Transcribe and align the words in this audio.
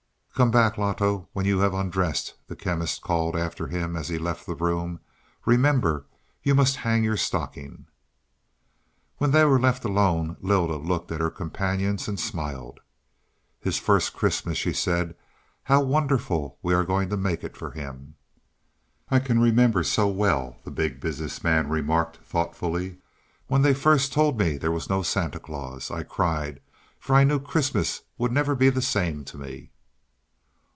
"Come 0.33 0.49
back 0.49 0.75
Loto, 0.75 1.27
when 1.33 1.45
you 1.45 1.59
have 1.59 1.73
undressed," 1.75 2.33
the 2.47 2.55
Chemist 2.55 3.01
called 3.03 3.35
after 3.35 3.67
him, 3.67 3.95
as 3.95 4.07
he 4.07 4.17
left 4.17 4.47
the 4.47 4.55
room. 4.55 4.99
"Remember 5.45 6.05
you 6.41 6.55
must 6.55 6.77
hang 6.77 7.03
your 7.03 7.17
stocking." 7.17 7.85
When 9.17 9.31
they 9.31 9.45
were 9.45 9.59
left 9.59 9.85
alone 9.85 10.37
Lylda 10.41 10.77
looked 10.77 11.11
at 11.11 11.19
her 11.21 11.29
companions 11.29 12.07
and 12.07 12.19
smiled. 12.19 12.79
"His 13.59 13.77
first 13.77 14.13
Christmas," 14.13 14.57
she 14.57 14.73
said. 14.73 15.15
"How 15.65 15.81
wonderful 15.83 16.57
we 16.63 16.73
are 16.73 16.85
going 16.85 17.09
to 17.09 17.17
make 17.17 17.43
it 17.43 17.55
for 17.55 17.71
him." 17.71 18.15
"I 19.11 19.19
can 19.19 19.39
remember 19.39 19.83
so 19.83 20.07
well," 20.07 20.57
the 20.63 20.71
Big 20.71 20.99
Business 20.99 21.43
Man 21.43 21.69
remarked 21.69 22.17
thoughtfully, 22.17 22.97
"when 23.45 23.61
they 23.61 23.75
first 23.75 24.11
told 24.11 24.39
me 24.39 24.57
there 24.57 24.71
was 24.71 24.89
no 24.89 25.03
Santa 25.03 25.39
Claus. 25.39 25.91
I 25.91 26.01
cried, 26.01 26.61
for 26.97 27.15
I 27.15 27.25
knew 27.25 27.39
Christmas 27.39 28.01
would 28.17 28.31
never 28.31 28.55
be 28.55 28.71
the 28.71 28.81
same 28.81 29.23
to 29.25 29.37
me." 29.37 29.67